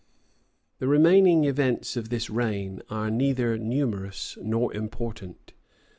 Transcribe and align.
{1602.} 0.79 0.79
The 0.79 0.87
remaining 0.87 1.43
events 1.47 1.95
of 1.95 2.09
this 2.09 2.31
reign 2.31 2.81
are 2.89 3.11
neither 3.11 3.59
numerous 3.59 4.35
nor 4.41 4.73
important. 4.73 5.53